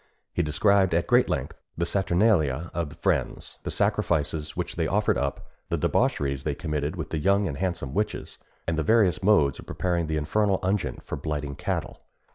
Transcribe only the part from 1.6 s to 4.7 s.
the saturnalia of the fiends, the sacrifices